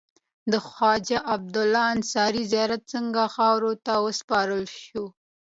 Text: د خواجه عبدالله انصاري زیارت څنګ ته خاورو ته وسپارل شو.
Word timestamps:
د 0.51 0.53
خواجه 0.67 1.17
عبدالله 1.33 1.85
انصاري 1.95 2.43
زیارت 2.51 2.81
څنګ 2.93 3.07
ته 3.15 3.23
خاورو 3.35 3.71
ته 3.85 3.93
وسپارل 4.05 4.63
شو. 4.83 5.03